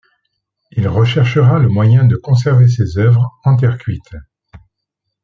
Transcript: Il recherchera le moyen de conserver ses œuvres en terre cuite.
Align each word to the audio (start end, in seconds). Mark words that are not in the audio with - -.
Il 0.71 0.87
recherchera 0.87 1.59
le 1.59 1.67
moyen 1.67 2.05
de 2.05 2.15
conserver 2.15 2.67
ses 2.67 2.97
œuvres 2.97 3.29
en 3.43 3.55
terre 3.55 3.77
cuite. 3.77 4.15